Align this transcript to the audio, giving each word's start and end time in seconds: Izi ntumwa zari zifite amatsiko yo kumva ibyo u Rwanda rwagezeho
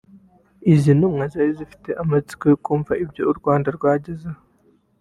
Izi 0.73 0.91
ntumwa 0.97 1.23
zari 1.31 1.51
zifite 1.59 1.89
amatsiko 2.03 2.43
yo 2.51 2.57
kumva 2.65 2.91
ibyo 3.03 3.23
u 3.31 3.33
Rwanda 3.39 3.67
rwagezeho 3.77 4.39